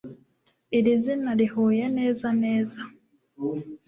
Iri 0.77 0.93
zina 1.03 1.31
rihuye 1.39 1.85
neza 1.97 2.27
neza 2.43 2.81